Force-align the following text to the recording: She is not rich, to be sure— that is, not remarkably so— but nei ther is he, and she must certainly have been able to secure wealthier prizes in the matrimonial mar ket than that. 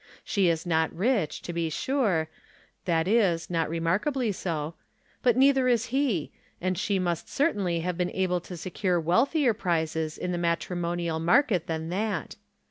She 0.23 0.49
is 0.49 0.65
not 0.65 0.91
rich, 0.95 1.43
to 1.43 1.53
be 1.53 1.69
sure— 1.69 2.27
that 2.85 3.07
is, 3.07 3.51
not 3.51 3.69
remarkably 3.69 4.31
so— 4.31 4.73
but 5.21 5.37
nei 5.37 5.53
ther 5.53 5.67
is 5.67 5.85
he, 5.93 6.31
and 6.59 6.75
she 6.75 6.97
must 6.97 7.29
certainly 7.29 7.81
have 7.81 7.99
been 7.99 8.09
able 8.09 8.39
to 8.41 8.57
secure 8.57 8.99
wealthier 8.99 9.53
prizes 9.53 10.17
in 10.17 10.31
the 10.31 10.39
matrimonial 10.39 11.19
mar 11.19 11.43
ket 11.43 11.67
than 11.67 11.89
that. 11.89 12.35